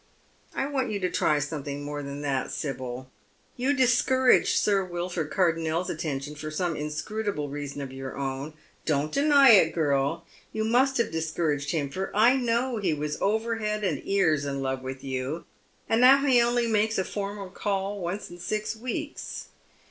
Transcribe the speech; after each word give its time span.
"I 0.55 0.65
want 0.65 0.89
you 0.89 0.99
to 1.01 1.11
try 1.11 1.37
something 1.37 1.83
more 1.83 2.01
than 2.01 2.21
that, 2.21 2.49
Sibyl. 2.51 3.11
You 3.55 3.71
discouraged 3.73 4.57
Sir 4.57 4.83
Wilford 4.83 5.29
Cardonnel's 5.29 5.91
attentions 5.91 6.39
for 6.41 6.49
some 6.49 6.73
inscru 6.73 7.23
table 7.23 7.49
reason 7.49 7.81
of 7.81 7.93
your 7.93 8.17
own— 8.17 8.53
don't 8.87 9.11
deny 9.11 9.51
it, 9.51 9.75
girl, 9.75 10.25
you 10.51 10.63
must 10.63 10.97
have 10.97 11.11
dis 11.11 11.29
couraged 11.29 11.69
him, 11.69 11.91
for 11.91 12.09
I 12.15 12.35
know 12.35 12.77
he 12.77 12.95
was 12.95 13.21
over 13.21 13.57
head 13.57 13.83
and 13.83 14.01
ears 14.03 14.43
in 14.43 14.63
love 14.63 14.81
with 14.81 15.03
you, 15.03 15.45
and 15.87 16.01
now 16.01 16.25
he 16.25 16.41
only 16.41 16.65
makes 16.65 16.97
a 16.97 17.03
formal 17.05 17.51
call 17.51 17.99
once 17.99 18.31
in 18.31 18.39
six 18.39 18.75
weeks. 18.75 19.49